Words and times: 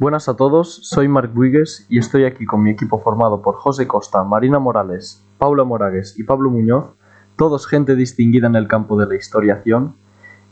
Buenas 0.00 0.30
a 0.30 0.34
todos, 0.34 0.76
soy 0.76 1.08
Marc 1.08 1.34
Buigues 1.34 1.84
y 1.90 1.98
estoy 1.98 2.24
aquí 2.24 2.46
con 2.46 2.62
mi 2.62 2.70
equipo 2.70 3.00
formado 3.00 3.42
por 3.42 3.56
José 3.56 3.86
Costa, 3.86 4.24
Marina 4.24 4.58
Morales, 4.58 5.22
Paula 5.36 5.62
Moragues 5.62 6.18
y 6.18 6.24
Pablo 6.24 6.48
Muñoz, 6.48 6.94
todos 7.36 7.66
gente 7.66 7.94
distinguida 7.94 8.46
en 8.46 8.56
el 8.56 8.66
campo 8.66 8.98
de 8.98 9.06
la 9.06 9.16
historiación, 9.16 9.96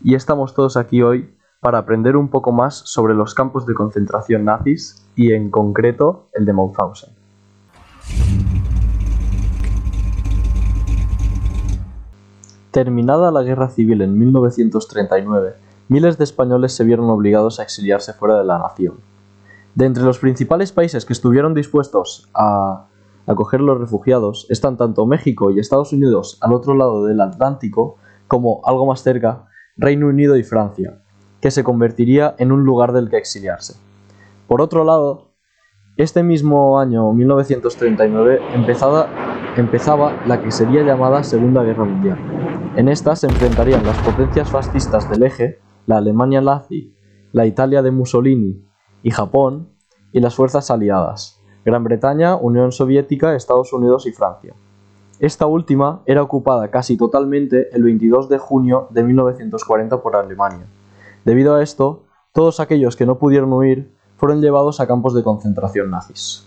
y 0.04 0.16
estamos 0.16 0.52
todos 0.52 0.76
aquí 0.76 1.00
hoy 1.00 1.34
para 1.60 1.78
aprender 1.78 2.18
un 2.18 2.28
poco 2.28 2.52
más 2.52 2.82
sobre 2.84 3.14
los 3.14 3.32
campos 3.32 3.64
de 3.64 3.72
concentración 3.72 4.44
nazis 4.44 5.08
y 5.16 5.32
en 5.32 5.50
concreto 5.50 6.28
el 6.34 6.44
de 6.44 6.52
Mauthausen. 6.52 7.14
Terminada 12.70 13.30
la 13.30 13.42
guerra 13.42 13.70
civil 13.70 14.02
en 14.02 14.18
1939, 14.18 15.54
miles 15.88 16.18
de 16.18 16.24
españoles 16.24 16.74
se 16.74 16.84
vieron 16.84 17.08
obligados 17.08 17.58
a 17.58 17.62
exiliarse 17.62 18.12
fuera 18.12 18.36
de 18.36 18.44
la 18.44 18.58
nación. 18.58 18.96
De 19.78 19.86
entre 19.86 20.02
los 20.02 20.18
principales 20.18 20.72
países 20.72 21.06
que 21.06 21.12
estuvieron 21.12 21.54
dispuestos 21.54 22.28
a 22.34 22.88
acoger 23.28 23.60
los 23.60 23.78
refugiados 23.78 24.44
están 24.50 24.76
tanto 24.76 25.06
México 25.06 25.52
y 25.52 25.60
Estados 25.60 25.92
Unidos 25.92 26.36
al 26.40 26.52
otro 26.52 26.74
lado 26.74 27.04
del 27.04 27.20
Atlántico 27.20 27.94
como, 28.26 28.60
algo 28.64 28.86
más 28.86 29.04
cerca, 29.04 29.46
Reino 29.76 30.08
Unido 30.08 30.36
y 30.36 30.42
Francia, 30.42 31.04
que 31.40 31.52
se 31.52 31.62
convertiría 31.62 32.34
en 32.38 32.50
un 32.50 32.64
lugar 32.64 32.92
del 32.92 33.08
que 33.08 33.18
exiliarse. 33.18 33.76
Por 34.48 34.60
otro 34.62 34.82
lado, 34.82 35.30
este 35.96 36.24
mismo 36.24 36.80
año 36.80 37.12
1939 37.12 38.40
empezaba, 38.54 40.12
la 40.26 40.42
que 40.42 40.50
sería 40.50 40.82
llamada 40.82 41.22
Segunda 41.22 41.62
Guerra 41.62 41.84
Mundial. 41.84 42.18
En 42.74 42.88
esta 42.88 43.14
se 43.14 43.28
enfrentarían 43.28 43.86
las 43.86 43.98
potencias 43.98 44.50
fascistas 44.50 45.08
del 45.08 45.22
eje, 45.22 45.60
la 45.86 45.98
Alemania 45.98 46.40
nazi, 46.40 46.96
la 47.30 47.46
Italia 47.46 47.80
de 47.80 47.92
Mussolini 47.92 48.67
y 49.08 49.10
Japón, 49.10 49.70
y 50.12 50.20
las 50.20 50.34
fuerzas 50.34 50.70
aliadas, 50.70 51.40
Gran 51.64 51.82
Bretaña, 51.82 52.36
Unión 52.36 52.72
Soviética, 52.72 53.34
Estados 53.34 53.72
Unidos 53.72 54.06
y 54.06 54.12
Francia. 54.12 54.52
Esta 55.18 55.46
última 55.46 56.02
era 56.04 56.22
ocupada 56.22 56.68
casi 56.68 56.98
totalmente 56.98 57.74
el 57.74 57.84
22 57.84 58.28
de 58.28 58.36
junio 58.36 58.88
de 58.90 59.04
1940 59.04 60.02
por 60.02 60.14
Alemania. 60.14 60.66
Debido 61.24 61.54
a 61.54 61.62
esto, 61.62 62.02
todos 62.34 62.60
aquellos 62.60 62.96
que 62.96 63.06
no 63.06 63.16
pudieron 63.16 63.50
huir 63.54 63.90
fueron 64.18 64.42
llevados 64.42 64.78
a 64.78 64.86
campos 64.86 65.14
de 65.14 65.22
concentración 65.22 65.90
nazis. 65.90 66.46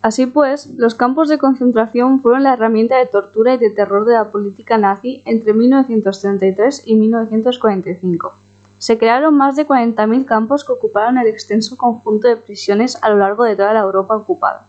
Así 0.00 0.26
pues, 0.26 0.72
los 0.76 0.94
campos 0.94 1.28
de 1.28 1.38
concentración 1.38 2.20
fueron 2.20 2.44
la 2.44 2.52
herramienta 2.52 2.98
de 2.98 3.06
tortura 3.06 3.54
y 3.54 3.58
de 3.58 3.70
terror 3.70 4.04
de 4.04 4.14
la 4.14 4.30
política 4.30 4.78
nazi 4.78 5.24
entre 5.26 5.54
1933 5.54 6.84
y 6.86 6.94
1945. 6.94 8.47
Se 8.78 8.96
crearon 8.96 9.36
más 9.36 9.56
de 9.56 9.66
40.000 9.66 10.24
campos 10.24 10.64
que 10.64 10.72
ocuparon 10.72 11.18
el 11.18 11.26
extenso 11.26 11.76
conjunto 11.76 12.28
de 12.28 12.36
prisiones 12.36 12.96
a 13.02 13.10
lo 13.10 13.18
largo 13.18 13.42
de 13.42 13.56
toda 13.56 13.72
la 13.72 13.80
Europa 13.80 14.14
ocupada. 14.14 14.66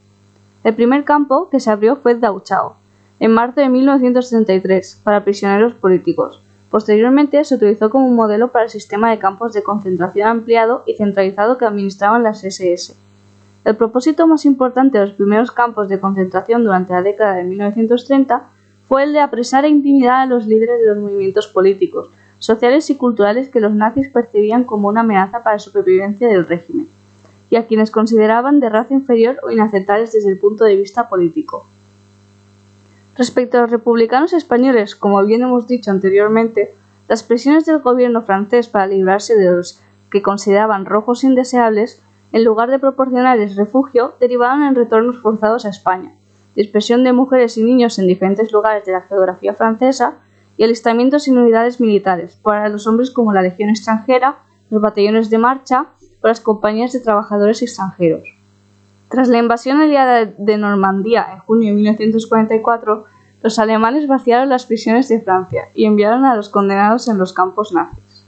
El 0.64 0.74
primer 0.74 1.04
campo 1.04 1.48
que 1.50 1.60
se 1.60 1.70
abrió 1.70 1.96
fue 1.96 2.16
Dachau, 2.16 2.74
en 3.20 3.32
marzo 3.32 3.62
de 3.62 3.70
1933, 3.70 5.02
para 5.04 5.24
prisioneros 5.24 5.76
políticos. 5.76 6.42
Posteriormente 6.72 7.44
se 7.44 7.56
utilizó 7.56 7.92
como 7.92 8.08
un 8.08 8.16
modelo 8.16 8.48
para 8.48 8.66
el 8.66 8.72
sistema 8.72 9.12
de 9.12 9.20
campos 9.20 9.54
de 9.54 9.64
concentración 9.64 10.28
ampliado 10.28 10.84
y 10.88 10.96
centralizado 10.96 11.58
que 11.58 11.66
administraban 11.66 12.24
las 12.24 12.44
SS. 12.44 12.96
El 13.64 13.76
propósito 13.76 14.26
más 14.26 14.46
importante 14.46 14.98
de 14.98 15.06
los 15.06 15.16
primeros 15.16 15.52
campos 15.52 15.88
de 15.88 16.00
concentración 16.00 16.64
durante 16.64 16.94
la 16.94 17.04
década 17.04 17.36
de 17.36 17.44
1930 17.44 18.44
fue 18.88 19.04
el 19.04 19.14
de 19.14 19.20
apresar 19.20 19.66
e 19.66 19.70
intimidar 19.70 20.22
a 20.22 20.26
los 20.26 20.48
líderes 20.48 20.80
de 20.80 20.88
los 20.88 20.98
movimientos 20.98 21.48
políticos, 21.48 22.10
sociales 22.40 22.90
y 22.90 22.96
culturales 22.96 23.50
que 23.50 23.60
los 23.60 23.74
nazis 23.74 24.10
percibían 24.10 24.64
como 24.64 24.88
una 24.88 25.02
amenaza 25.02 25.44
para 25.44 25.56
la 25.56 25.60
supervivencia 25.60 26.28
del 26.28 26.48
régimen, 26.48 26.88
y 27.50 27.58
a 27.58 27.68
quienes 27.68 27.92
consideraban 27.92 28.60
de 28.60 28.70
raza 28.70 28.94
inferior 28.94 29.38
o 29.44 29.52
inaceptables 29.52 30.14
desde 30.14 30.30
el 30.30 30.40
punto 30.40 30.64
de 30.64 30.76
vista 30.76 31.10
político. 31.10 31.66
Respecto 33.16 33.58
a 33.58 33.62
los 33.62 33.72
republicanos 33.72 34.34
españoles, 34.34 34.96
como 34.96 35.24
bien 35.26 35.44
hemos 35.44 35.68
dicho 35.68 35.92
anteriormente, 35.92 36.74
las 37.10 37.24
presiones 37.24 37.66
del 37.66 37.80
gobierno 37.80 38.22
francés 38.22 38.70
para 38.70 38.88
librarse 38.88 39.36
de 39.36 39.52
los 39.52 39.82
que 40.10 40.22
consideraban 40.22 40.86
rojos 40.86 41.24
indeseables, 41.24 42.02
en 42.32 42.44
lugar 42.44 42.70
de 42.70 42.80
proporcionarles 42.80 43.56
refugio, 43.56 44.14
derivaron 44.20 44.64
en 44.64 44.76
retornos 44.76 45.18
forzados 45.18 45.66
a 45.66 45.70
España, 45.70 46.14
dispersión 46.56 47.04
de 47.04 47.12
mujeres 47.12 47.58
y 47.58 47.64
niños 47.64 48.00
en 48.00 48.08
diferentes 48.08 48.52
lugares 48.52 48.86
de 48.86 48.92
la 48.94 49.02
geografía 49.02 49.54
francesa 49.54 50.20
y 50.60 50.64
alistamientos 50.66 51.26
en 51.30 51.38
unidades 51.38 51.80
militares, 51.80 52.36
para 52.36 52.68
los 52.68 52.86
hombres 52.86 53.12
como 53.12 53.32
la 53.32 53.42
Legión 53.42 53.70
extranjera, 53.70 54.40
los 54.70 54.82
batallones 54.82 55.30
de 55.30 55.38
marcha 55.38 55.86
o 56.22 56.28
las 56.28 56.42
compañías 56.42 56.92
de 56.92 57.00
trabajadores 57.00 57.62
extranjeros. 57.62 58.24
Tras 59.10 59.30
la 59.30 59.38
invasión 59.38 59.80
aliada 59.80 60.26
de 60.26 60.58
Normandía 60.58 61.28
en 61.32 61.40
junio 61.40 61.70
de 61.70 61.76
1944, 61.76 63.06
los 63.42 63.58
alemanes 63.58 64.06
vaciaron 64.06 64.50
las 64.50 64.66
prisiones 64.66 65.08
de 65.08 65.22
Francia 65.22 65.70
y 65.74 65.86
enviaron 65.86 66.26
a 66.26 66.36
los 66.36 66.50
condenados 66.50 67.08
en 67.08 67.18
los 67.18 67.32
campos 67.32 67.72
nazis. 67.72 68.26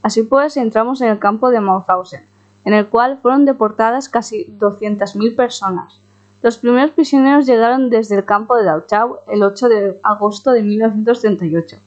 Así 0.00 0.22
pues, 0.22 0.56
entramos 0.56 1.02
en 1.02 1.10
el 1.10 1.18
campo 1.18 1.50
de 1.50 1.60
Mauthausen, 1.60 2.24
en 2.64 2.72
el 2.72 2.86
cual 2.86 3.18
fueron 3.20 3.44
deportadas 3.44 4.08
casi 4.08 4.46
200.000 4.58 5.36
personas, 5.36 6.00
los 6.42 6.58
primeros 6.58 6.92
prisioneros 6.92 7.46
llegaron 7.46 7.90
desde 7.90 8.16
el 8.16 8.24
campo 8.24 8.56
de 8.56 8.64
Dachau 8.64 9.18
el 9.26 9.42
8 9.42 9.68
de 9.68 10.00
agosto 10.02 10.52
de 10.52 10.62
1938. 10.62 11.78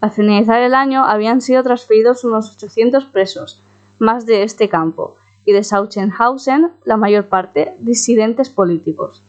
Al 0.00 0.10
finalizar 0.10 0.62
el 0.62 0.74
año 0.74 1.04
habían 1.04 1.40
sido 1.40 1.62
transferidos 1.62 2.24
unos 2.24 2.54
800 2.56 3.04
presos, 3.06 3.62
más 3.98 4.26
de 4.26 4.42
este 4.42 4.68
campo, 4.68 5.16
y 5.44 5.52
de 5.52 5.62
Sachsenhausen, 5.62 6.72
la 6.84 6.96
mayor 6.96 7.26
parte, 7.26 7.76
disidentes 7.78 8.50
políticos. 8.50 9.22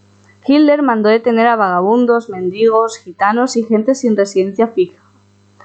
Hitler 0.45 0.81
mandó 0.81 1.09
detener 1.09 1.47
a 1.47 1.55
vagabundos, 1.55 2.29
mendigos, 2.29 2.97
gitanos 2.97 3.57
y 3.57 3.63
gente 3.63 3.95
sin 3.95 4.15
residencia 4.15 4.67
fija, 4.67 5.01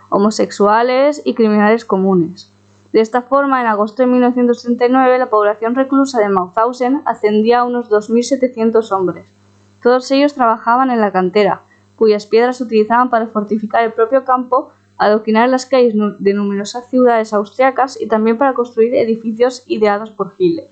homosexuales 0.09 1.22
y 1.25 1.34
criminales 1.34 1.84
comunes. 1.84 2.50
De 2.93 3.01
esta 3.01 3.23
forma, 3.23 3.61
en 3.61 3.69
agosto 3.69 4.03
de 4.03 4.09
1939, 4.09 5.19
la 5.19 5.31
población 5.31 5.77
reclusa 5.77 6.19
de 6.19 6.28
Mauthausen 6.28 7.03
ascendía 7.05 7.61
a 7.61 7.65
unos 7.65 7.89
2.700 7.89 8.91
hombres. 8.91 9.33
Todos 9.81 10.11
ellos 10.11 10.34
trabajaban 10.34 10.91
en 10.91 11.01
la 11.01 11.12
cantera, 11.12 11.62
cuyas 11.95 12.27
piedras 12.27 12.56
se 12.56 12.65
utilizaban 12.65 13.09
para 13.09 13.28
fortificar 13.28 13.84
el 13.84 13.93
propio 13.93 14.25
campo, 14.25 14.73
adoquinar 14.99 15.49
las 15.49 15.67
calles 15.67 15.95
de 16.19 16.34
numerosas 16.34 16.91
ciudades 16.91 17.33
austriacas 17.33 18.01
y 18.01 18.09
también 18.09 18.37
para 18.39 18.55
construir 18.55 18.95
edificios 18.97 19.62
ideados 19.67 20.11
por 20.11 20.34
Hitler. 20.37 20.67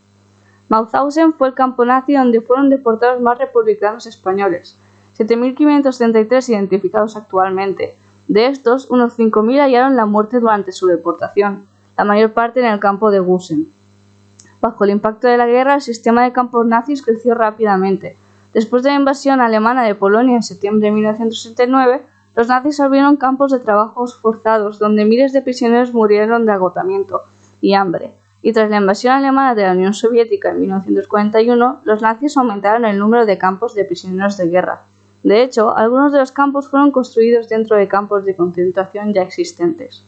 Mauthausen 0.69 1.33
fue 1.33 1.49
el 1.49 1.55
campo 1.55 1.85
nazi 1.85 2.15
donde 2.15 2.41
fueron 2.41 2.69
deportados 2.69 3.23
más 3.23 3.39
republicanos 3.39 4.06
españoles, 4.06 4.77
7.533 5.17 6.49
identificados 6.49 7.17
actualmente. 7.17 7.97
De 8.27 8.47
estos, 8.47 8.91
unos 8.91 9.17
5.000 9.17 9.61
hallaron 9.61 9.97
la 9.97 10.05
muerte 10.05 10.41
durante 10.41 10.73
su 10.73 10.89
deportación 10.89 11.69
la 11.98 12.04
mayor 12.04 12.32
parte 12.32 12.60
en 12.60 12.66
el 12.66 12.78
campo 12.78 13.10
de 13.10 13.19
Gusen. 13.19 13.66
Bajo 14.60 14.84
el 14.84 14.91
impacto 14.91 15.26
de 15.26 15.36
la 15.36 15.47
guerra, 15.47 15.75
el 15.75 15.81
sistema 15.81 16.22
de 16.22 16.32
campos 16.32 16.64
nazis 16.64 17.03
creció 17.03 17.34
rápidamente. 17.34 18.16
Después 18.54 18.84
de 18.84 18.91
la 18.91 18.94
invasión 18.94 19.41
alemana 19.41 19.82
de 19.82 19.97
Polonia 19.97 20.37
en 20.37 20.44
septiembre 20.44 20.87
de 20.87 20.92
1969, 20.92 22.06
los 22.37 22.47
nazis 22.47 22.78
abrieron 22.78 23.16
campos 23.16 23.50
de 23.50 23.58
trabajos 23.58 24.16
forzados 24.16 24.78
donde 24.78 25.04
miles 25.04 25.32
de 25.32 25.42
prisioneros 25.42 25.92
murieron 25.92 26.47
de 26.47 26.53
agotamiento 26.53 27.22
y 27.60 27.75
hambre. 27.75 28.14
Y 28.42 28.53
tras 28.53 28.70
la 28.70 28.76
invasión 28.76 29.14
alemana 29.14 29.56
de 29.56 29.64
la 29.64 29.72
Unión 29.72 29.92
Soviética 29.92 30.50
en 30.50 30.60
1941, 30.60 31.81
los 31.82 32.00
nazis 32.00 32.37
aumentaron 32.37 32.84
el 32.84 32.97
número 32.97 33.26
de 33.26 33.38
campos 33.38 33.75
de 33.75 33.84
prisioneros 33.84 34.37
de 34.37 34.47
guerra. 34.47 34.82
De 35.25 35.42
hecho, 35.42 35.76
algunos 35.76 36.12
de 36.12 36.20
los 36.20 36.31
campos 36.31 36.69
fueron 36.69 36.92
construidos 36.92 37.48
dentro 37.48 37.76
de 37.76 37.88
campos 37.88 38.25
de 38.25 38.37
concentración 38.37 39.12
ya 39.12 39.22
existentes. 39.22 40.04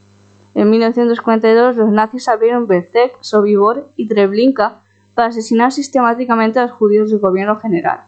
En 0.54 0.70
1942 0.70 1.76
los 1.76 1.90
nazis 1.90 2.28
abrieron 2.28 2.66
Belzec, 2.66 3.16
Sobibor 3.20 3.90
y 3.96 4.08
Treblinka 4.08 4.82
para 5.14 5.28
asesinar 5.28 5.72
sistemáticamente 5.72 6.58
a 6.58 6.66
los 6.66 6.72
judíos 6.72 7.10
del 7.10 7.20
gobierno 7.20 7.56
general. 7.56 8.04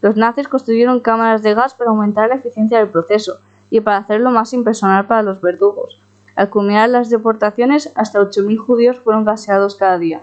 Los 0.00 0.16
nazis 0.16 0.48
construyeron 0.48 1.00
cámaras 1.00 1.42
de 1.42 1.54
gas 1.54 1.74
para 1.74 1.90
aumentar 1.90 2.28
la 2.28 2.36
eficiencia 2.36 2.78
del 2.78 2.88
proceso 2.88 3.40
y 3.70 3.80
para 3.80 3.98
hacerlo 3.98 4.30
más 4.30 4.52
impersonal 4.52 5.06
para 5.06 5.22
los 5.22 5.40
verdugos. 5.40 6.00
Al 6.36 6.50
culminar 6.50 6.88
las 6.88 7.10
deportaciones, 7.10 7.92
hasta 7.96 8.20
8.000 8.20 8.56
judíos 8.58 8.98
fueron 9.00 9.24
gaseados 9.24 9.76
cada 9.76 9.98
día. 9.98 10.22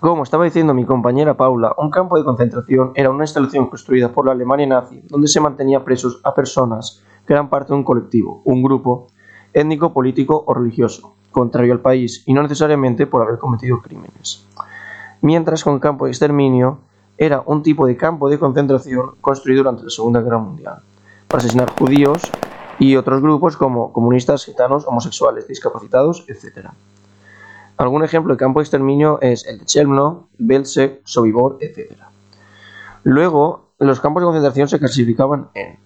Como 0.00 0.22
estaba 0.22 0.44
diciendo 0.44 0.74
mi 0.74 0.84
compañera 0.84 1.36
Paula, 1.36 1.72
un 1.78 1.90
campo 1.90 2.16
de 2.16 2.24
concentración 2.24 2.92
era 2.94 3.10
una 3.10 3.24
instalación 3.24 3.68
construida 3.68 4.12
por 4.12 4.26
la 4.26 4.32
Alemania 4.32 4.66
nazi 4.66 5.00
donde 5.08 5.28
se 5.28 5.40
mantenía 5.40 5.84
presos 5.84 6.20
a 6.24 6.34
personas 6.34 7.02
que 7.26 7.32
eran 7.32 7.48
parte 7.48 7.72
de 7.72 7.78
un 7.78 7.84
colectivo, 7.84 8.42
un 8.44 8.62
grupo, 8.62 9.06
étnico, 9.54 9.92
político 9.92 10.44
o 10.46 10.52
religioso, 10.52 11.14
contrario 11.30 11.72
al 11.72 11.80
país 11.80 12.22
y 12.26 12.34
no 12.34 12.42
necesariamente 12.42 13.06
por 13.06 13.22
haber 13.22 13.38
cometido 13.38 13.80
crímenes. 13.80 14.44
Mientras 15.22 15.64
un 15.64 15.78
campo 15.78 16.04
de 16.04 16.10
exterminio 16.10 16.78
era 17.16 17.42
un 17.46 17.62
tipo 17.62 17.86
de 17.86 17.96
campo 17.96 18.28
de 18.28 18.38
concentración 18.38 19.12
construido 19.20 19.62
durante 19.62 19.84
la 19.84 19.90
Segunda 19.90 20.20
Guerra 20.20 20.38
Mundial 20.38 20.78
para 21.28 21.38
asesinar 21.38 21.70
judíos 21.70 22.30
y 22.78 22.96
otros 22.96 23.22
grupos 23.22 23.56
como 23.56 23.92
comunistas, 23.92 24.44
gitanos, 24.44 24.84
homosexuales, 24.86 25.46
discapacitados, 25.46 26.24
etc. 26.28 26.68
Algún 27.76 28.04
ejemplo 28.04 28.34
de 28.34 28.38
campo 28.38 28.60
de 28.60 28.64
exterminio 28.64 29.18
es 29.20 29.46
el 29.46 29.58
de 29.58 29.64
Chelmno, 29.64 30.28
Belzec, 30.38 31.00
Sobibor, 31.04 31.58
etc. 31.60 31.92
Luego, 33.04 33.70
los 33.78 34.00
campos 34.00 34.22
de 34.22 34.26
concentración 34.26 34.68
se 34.68 34.78
clasificaban 34.78 35.48
en, 35.54 35.78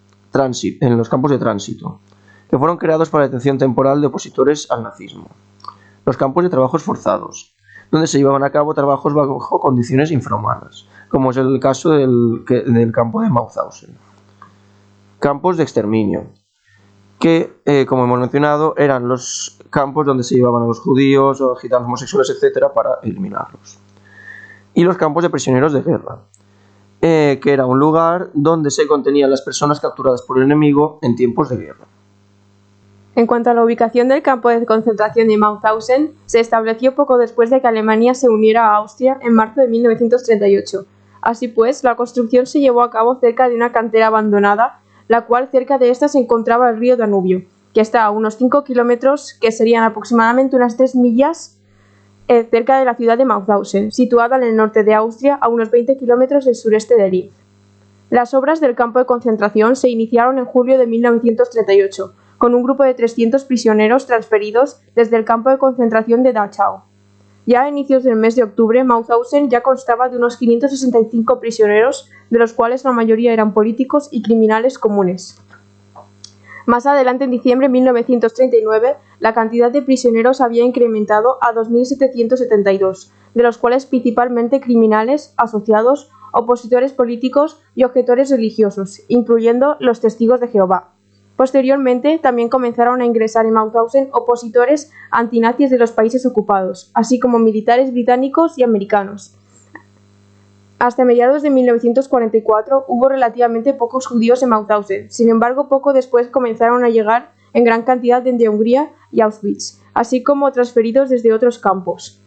en 0.80 0.98
los 0.98 1.08
campos 1.08 1.30
de 1.30 1.38
tránsito, 1.38 2.00
que 2.48 2.58
fueron 2.58 2.76
creados 2.76 3.10
para 3.10 3.24
la 3.24 3.28
detención 3.28 3.58
temporal 3.58 4.00
de 4.00 4.06
opositores 4.06 4.70
al 4.70 4.82
nazismo. 4.82 5.28
Los 6.04 6.16
campos 6.16 6.44
de 6.44 6.50
trabajos 6.50 6.82
forzados, 6.82 7.54
donde 7.90 8.06
se 8.06 8.18
llevaban 8.18 8.42
a 8.42 8.50
cabo 8.50 8.74
trabajos 8.74 9.14
bajo 9.14 9.60
condiciones 9.60 10.10
infrahumanas, 10.10 10.86
como 11.08 11.30
es 11.30 11.36
el 11.36 11.58
caso 11.60 11.90
del, 11.90 12.44
campo 12.92 13.20
de 13.20 13.30
Mauthausen. 13.30 13.96
Campos 15.18 15.56
de 15.56 15.62
exterminio, 15.62 16.26
que, 17.18 17.60
eh, 17.64 17.86
como 17.86 18.04
hemos 18.04 18.20
mencionado, 18.20 18.74
eran 18.76 19.08
los 19.08 19.58
campos 19.70 20.06
donde 20.06 20.22
se 20.22 20.36
llevaban 20.36 20.62
a 20.62 20.66
los 20.66 20.80
judíos 20.80 21.40
o 21.40 21.56
gitanos 21.56 21.86
homosexuales, 21.86 22.30
etcétera, 22.30 22.72
para 22.72 22.98
eliminarlos. 23.02 23.78
Y 24.74 24.84
los 24.84 24.96
campos 24.96 25.24
de 25.24 25.30
prisioneros 25.30 25.72
de 25.72 25.82
guerra, 25.82 26.20
eh, 27.00 27.40
que 27.42 27.52
era 27.52 27.66
un 27.66 27.78
lugar 27.78 28.30
donde 28.34 28.70
se 28.70 28.86
contenían 28.86 29.30
las 29.30 29.42
personas 29.42 29.80
capturadas 29.80 30.22
por 30.22 30.38
el 30.38 30.44
enemigo 30.44 30.98
en 31.02 31.16
tiempos 31.16 31.48
de 31.48 31.56
guerra. 31.56 31.86
En 33.18 33.26
cuanto 33.26 33.50
a 33.50 33.54
la 33.54 33.64
ubicación 33.64 34.06
del 34.06 34.22
campo 34.22 34.48
de 34.48 34.64
concentración 34.64 35.26
de 35.26 35.36
Mauthausen, 35.36 36.12
se 36.26 36.38
estableció 36.38 36.94
poco 36.94 37.18
después 37.18 37.50
de 37.50 37.60
que 37.60 37.66
Alemania 37.66 38.14
se 38.14 38.28
uniera 38.28 38.68
a 38.68 38.76
Austria 38.76 39.18
en 39.20 39.34
marzo 39.34 39.60
de 39.60 39.66
1938. 39.66 40.86
Así 41.20 41.48
pues, 41.48 41.82
la 41.82 41.96
construcción 41.96 42.46
se 42.46 42.60
llevó 42.60 42.80
a 42.80 42.92
cabo 42.92 43.16
cerca 43.16 43.48
de 43.48 43.56
una 43.56 43.72
cantera 43.72 44.06
abandonada 44.06 44.78
la 45.08 45.22
cual 45.22 45.48
cerca 45.50 45.78
de 45.78 45.90
esta 45.90 46.06
se 46.06 46.20
encontraba 46.20 46.70
el 46.70 46.78
río 46.78 46.96
Danubio, 46.96 47.42
que 47.74 47.80
está 47.80 48.04
a 48.04 48.10
unos 48.10 48.36
5 48.36 48.62
kilómetros, 48.62 49.36
que 49.40 49.50
serían 49.50 49.82
aproximadamente 49.82 50.54
unas 50.54 50.76
3 50.76 50.94
millas, 50.94 51.58
eh, 52.28 52.46
cerca 52.48 52.78
de 52.78 52.84
la 52.84 52.94
ciudad 52.94 53.18
de 53.18 53.24
Mauthausen, 53.24 53.90
situada 53.90 54.36
en 54.36 54.44
el 54.44 54.54
norte 54.54 54.84
de 54.84 54.94
Austria, 54.94 55.34
a 55.40 55.48
unos 55.48 55.72
20 55.72 55.96
kilómetros 55.96 56.44
del 56.44 56.54
sureste 56.54 56.94
de 56.94 57.10
Linz. 57.10 57.32
Las 58.10 58.32
obras 58.32 58.60
del 58.60 58.76
campo 58.76 59.00
de 59.00 59.06
concentración 59.06 59.74
se 59.74 59.88
iniciaron 59.88 60.38
en 60.38 60.44
julio 60.44 60.78
de 60.78 60.86
1938, 60.86 62.14
con 62.38 62.54
un 62.54 62.62
grupo 62.62 62.84
de 62.84 62.94
300 62.94 63.44
prisioneros 63.44 64.06
transferidos 64.06 64.80
desde 64.94 65.16
el 65.16 65.24
campo 65.24 65.50
de 65.50 65.58
concentración 65.58 66.22
de 66.22 66.32
Dachau. 66.32 66.82
Ya 67.46 67.62
a 67.62 67.68
inicios 67.68 68.04
del 68.04 68.16
mes 68.16 68.36
de 68.36 68.44
octubre, 68.44 68.84
Mauthausen 68.84 69.50
ya 69.50 69.62
constaba 69.62 70.08
de 70.08 70.18
unos 70.18 70.36
565 70.36 71.40
prisioneros, 71.40 72.08
de 72.30 72.38
los 72.38 72.52
cuales 72.52 72.84
la 72.84 72.92
mayoría 72.92 73.32
eran 73.32 73.54
políticos 73.54 74.08
y 74.10 74.22
criminales 74.22 74.78
comunes. 74.78 75.40
Más 76.66 76.84
adelante, 76.84 77.24
en 77.24 77.30
diciembre 77.30 77.68
de 77.68 77.72
1939, 77.72 78.96
la 79.20 79.32
cantidad 79.32 79.70
de 79.72 79.80
prisioneros 79.80 80.42
había 80.42 80.64
incrementado 80.64 81.38
a 81.40 81.54
2.772, 81.54 83.10
de 83.34 83.42
los 83.42 83.56
cuales 83.56 83.86
principalmente 83.86 84.60
criminales, 84.60 85.32
asociados, 85.38 86.10
opositores 86.32 86.92
políticos 86.92 87.58
y 87.74 87.84
objetores 87.84 88.30
religiosos, 88.30 89.00
incluyendo 89.08 89.76
los 89.80 90.00
testigos 90.00 90.40
de 90.40 90.48
Jehová. 90.48 90.90
Posteriormente, 91.38 92.18
también 92.18 92.48
comenzaron 92.48 93.00
a 93.00 93.04
ingresar 93.04 93.46
en 93.46 93.52
Mauthausen 93.52 94.08
opositores 94.10 94.90
antinazis 95.12 95.70
de 95.70 95.78
los 95.78 95.92
países 95.92 96.26
ocupados, 96.26 96.90
así 96.94 97.20
como 97.20 97.38
militares 97.38 97.92
británicos 97.92 98.58
y 98.58 98.64
americanos. 98.64 99.36
Hasta 100.80 101.04
mediados 101.04 101.42
de 101.42 101.50
1944 101.50 102.86
hubo 102.88 103.08
relativamente 103.08 103.72
pocos 103.72 104.08
judíos 104.08 104.42
en 104.42 104.48
Mauthausen, 104.48 105.12
sin 105.12 105.28
embargo 105.28 105.68
poco 105.68 105.92
después 105.92 106.26
comenzaron 106.26 106.82
a 106.82 106.88
llegar 106.88 107.30
en 107.52 107.62
gran 107.62 107.82
cantidad 107.82 108.20
desde 108.20 108.48
Hungría 108.48 108.90
y 109.12 109.20
Auschwitz, 109.20 109.80
así 109.94 110.24
como 110.24 110.50
transferidos 110.50 111.08
desde 111.08 111.32
otros 111.32 111.60
campos. 111.60 112.20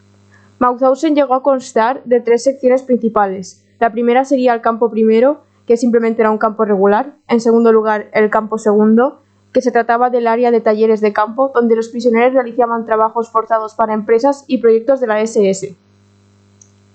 Mauthausen 0.59 1.15
llegó 1.15 1.33
a 1.33 1.43
constar 1.43 2.01
de 2.05 2.21
tres 2.21 2.45
secciones 2.45 2.81
principales. 2.83 3.61
La 3.77 3.91
primera 3.91 4.23
sería 4.23 4.53
el 4.53 4.61
campo 4.61 4.89
primero, 4.89 5.41
que 5.71 5.77
simplemente 5.77 6.21
era 6.21 6.31
un 6.31 6.38
campo 6.38 6.65
regular. 6.65 7.13
En 7.29 7.39
segundo 7.39 7.71
lugar, 7.71 8.09
el 8.12 8.29
campo 8.29 8.57
segundo, 8.57 9.21
que 9.53 9.62
se 9.62 9.71
trataba 9.71 10.09
del 10.09 10.27
área 10.27 10.51
de 10.51 10.59
talleres 10.59 11.00
de 11.00 11.13
campo, 11.13 11.50
donde 11.56 11.77
los 11.77 11.88
prisioneros 11.88 12.33
realizaban 12.33 12.83
trabajos 12.83 13.31
forzados 13.31 13.73
para 13.75 13.94
empresas 13.94 14.44
y 14.47 14.57
proyectos 14.57 15.00
de 15.00 15.07
la 15.07 15.21
SS. 15.21 15.73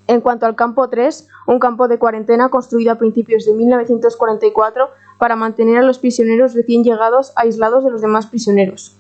En 0.08 0.20
cuanto 0.20 0.44
al 0.44 0.56
campo 0.56 0.90
3, 0.90 1.26
un 1.46 1.58
campo 1.58 1.88
de 1.88 1.98
cuarentena 1.98 2.50
construido 2.50 2.92
a 2.92 2.96
principios 2.96 3.46
de 3.46 3.54
1944 3.54 4.90
para 5.18 5.36
mantener 5.36 5.78
a 5.78 5.82
los 5.82 5.98
prisioneros 5.98 6.52
recién 6.52 6.84
llegados 6.84 7.32
aislados 7.34 7.82
de 7.82 7.90
los 7.90 8.02
demás 8.02 8.26
prisioneros. 8.26 8.94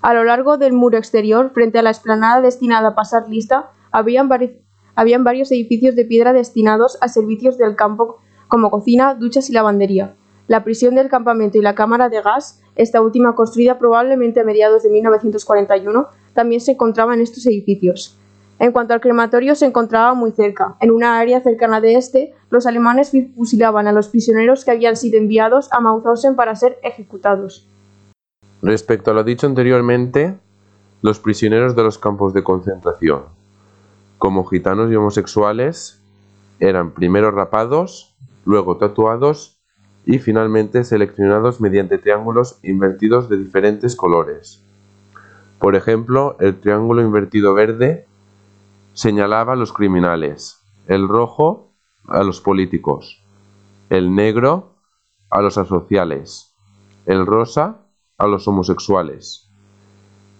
A 0.00 0.14
lo 0.14 0.22
largo 0.22 0.58
del 0.58 0.74
muro 0.74 0.96
exterior, 0.96 1.50
frente 1.52 1.80
a 1.80 1.82
la 1.82 1.90
explanada 1.90 2.40
destinada 2.40 2.90
a 2.90 2.94
pasar 2.94 3.28
lista, 3.28 3.72
habían, 3.90 4.28
habían 4.94 5.24
varios 5.24 5.50
edificios 5.50 5.96
de 5.96 6.04
piedra 6.04 6.32
destinados 6.32 6.98
a 7.00 7.08
servicios 7.08 7.58
del 7.58 7.74
campo 7.74 8.20
como 8.48 8.70
cocina, 8.70 9.14
duchas 9.14 9.48
y 9.50 9.52
lavandería. 9.52 10.14
La 10.48 10.64
prisión 10.64 10.94
del 10.94 11.08
campamento 11.08 11.58
y 11.58 11.62
la 11.62 11.74
cámara 11.74 12.08
de 12.08 12.22
gas, 12.22 12.60
esta 12.74 13.02
última 13.02 13.34
construida 13.34 13.78
probablemente 13.78 14.40
a 14.40 14.44
mediados 14.44 14.82
de 14.82 14.90
1941, 14.90 16.08
también 16.32 16.60
se 16.60 16.72
encontraba 16.72 17.14
en 17.14 17.20
estos 17.20 17.46
edificios. 17.46 18.16
En 18.58 18.72
cuanto 18.72 18.94
al 18.94 19.00
crematorio, 19.00 19.54
se 19.54 19.66
encontraba 19.66 20.14
muy 20.14 20.32
cerca. 20.32 20.76
En 20.80 20.90
una 20.90 21.18
área 21.18 21.40
cercana 21.40 21.80
de 21.80 21.94
este, 21.94 22.34
los 22.50 22.66
alemanes 22.66 23.12
fusilaban 23.36 23.86
a 23.86 23.92
los 23.92 24.08
prisioneros 24.08 24.64
que 24.64 24.72
habían 24.72 24.96
sido 24.96 25.18
enviados 25.18 25.68
a 25.72 25.80
Mauthausen 25.80 26.34
para 26.34 26.56
ser 26.56 26.78
ejecutados. 26.82 27.68
Respecto 28.62 29.12
a 29.12 29.14
lo 29.14 29.22
dicho 29.22 29.46
anteriormente, 29.46 30.36
los 31.02 31.20
prisioneros 31.20 31.76
de 31.76 31.84
los 31.84 31.98
campos 31.98 32.34
de 32.34 32.42
concentración, 32.42 33.24
como 34.16 34.44
gitanos 34.44 34.90
y 34.90 34.96
homosexuales, 34.96 36.00
eran 36.58 36.90
primero 36.90 37.30
rapados 37.30 38.16
luego 38.48 38.78
tatuados 38.78 39.60
y 40.06 40.20
finalmente 40.20 40.82
seleccionados 40.82 41.60
mediante 41.60 41.98
triángulos 41.98 42.58
invertidos 42.62 43.28
de 43.28 43.36
diferentes 43.36 43.94
colores. 43.94 44.64
Por 45.58 45.76
ejemplo, 45.76 46.34
el 46.40 46.58
triángulo 46.58 47.02
invertido 47.02 47.52
verde 47.52 48.06
señalaba 48.94 49.52
a 49.52 49.56
los 49.56 49.74
criminales, 49.74 50.62
el 50.86 51.08
rojo 51.08 51.74
a 52.06 52.22
los 52.22 52.40
políticos, 52.40 53.22
el 53.90 54.14
negro 54.14 54.76
a 55.28 55.42
los 55.42 55.58
asociales, 55.58 56.50
el 57.04 57.26
rosa 57.26 57.82
a 58.16 58.26
los 58.26 58.48
homosexuales, 58.48 59.50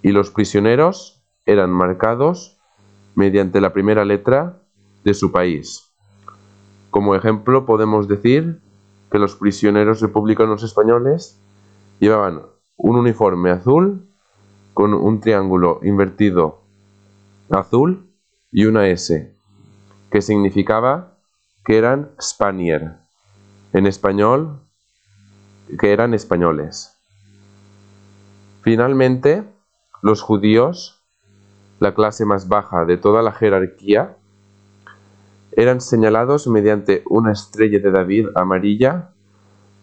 y 0.01 0.13
los 0.13 0.31
prisioneros 0.31 1.21
eran 1.45 1.71
marcados 1.71 2.57
mediante 3.15 3.61
la 3.61 3.75
primera 3.75 4.07
letra 4.07 4.63
de 5.05 5.13
su 5.13 5.31
país. 5.31 5.88
Como 6.99 7.15
ejemplo 7.15 7.65
podemos 7.65 8.09
decir 8.09 8.61
que 9.13 9.21
los 9.21 9.37
prisioneros 9.37 10.01
republicanos 10.01 10.65
españoles 10.65 11.41
llevaban 12.01 12.43
un 12.77 12.97
uniforme 12.97 13.53
azul 13.53 14.11
con 14.75 14.93
un 14.95 15.21
triángulo 15.21 15.79
invertido 15.85 16.65
azul 17.51 18.11
y 18.51 18.65
una 18.65 18.89
S, 18.89 19.33
que 20.11 20.21
significaba 20.21 21.17
que 21.65 21.79
eran 21.79 22.11
Spanier, 22.21 22.97
en 23.73 23.87
español, 23.87 24.59
que 25.79 25.93
eran 25.93 26.15
españoles. 26.15 26.99
Finalmente, 28.63 29.45
los 30.03 30.21
judíos, 30.21 31.01
la 31.79 31.95
clase 31.95 32.25
más 32.25 32.49
baja 32.49 32.85
de 32.87 32.97
toda 32.97 33.23
la 33.23 33.31
jerarquía, 33.31 34.18
eran 35.59 35.81
señalados 35.81 36.47
mediante 36.47 37.03
una 37.11 37.33
estrella 37.33 37.81
de 37.81 37.91
David 37.91 38.29
amarilla 38.37 39.09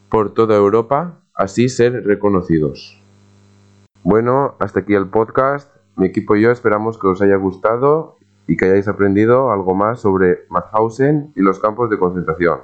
por 0.07 0.33
toda 0.33 0.55
Europa, 0.55 1.19
así 1.33 1.67
ser 1.67 2.05
reconocidos. 2.05 2.97
Bueno, 4.01 4.55
hasta 4.59 4.79
aquí 4.79 4.93
el 4.93 5.09
podcast. 5.09 5.69
Mi 5.97 6.05
equipo 6.05 6.37
y 6.37 6.43
yo 6.43 6.51
esperamos 6.51 6.97
que 6.97 7.07
os 7.07 7.21
haya 7.21 7.35
gustado 7.35 8.15
y 8.47 8.55
que 8.55 8.67
hayáis 8.67 8.87
aprendido 8.87 9.51
algo 9.51 9.75
más 9.75 9.99
sobre 9.99 10.45
Mauthausen 10.49 11.33
y 11.35 11.41
los 11.41 11.59
campos 11.59 11.89
de 11.89 11.99
concentración. 11.99 12.59